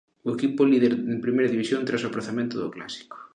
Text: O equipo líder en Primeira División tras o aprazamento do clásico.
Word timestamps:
O 0.27 0.29
equipo 0.35 0.61
líder 0.71 0.93
en 1.13 1.19
Primeira 1.25 1.53
División 1.53 1.85
tras 1.87 2.03
o 2.03 2.07
aprazamento 2.09 2.55
do 2.59 2.73
clásico. 2.75 3.17